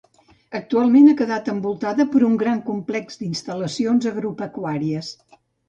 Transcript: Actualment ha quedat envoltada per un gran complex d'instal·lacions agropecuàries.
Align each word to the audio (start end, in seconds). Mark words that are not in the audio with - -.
Actualment 0.59 1.09
ha 1.11 1.17
quedat 1.19 1.51
envoltada 1.53 2.07
per 2.15 2.23
un 2.29 2.39
gran 2.45 2.65
complex 2.71 3.21
d'instal·lacions 3.23 4.11
agropecuàries. 4.15 5.15